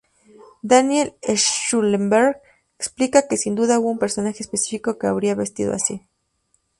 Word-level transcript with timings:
Daniel 0.63 1.11
Schlumberger 1.35 2.41
explica 2.79 3.27
que 3.27 3.37
sin 3.37 3.53
duda 3.53 3.77
hubo 3.77 3.91
un 3.91 3.99
personaje 3.99 4.41
específico 4.41 4.97
que 4.97 5.05
habría 5.05 5.35
vestido 5.35 5.73
así. 5.75 6.03